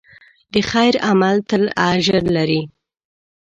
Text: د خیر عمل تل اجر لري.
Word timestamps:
د 0.53 0.55
خیر 0.71 0.93
عمل 1.09 1.35
تل 1.49 1.63
اجر 1.91 2.21
لري. 2.35 2.61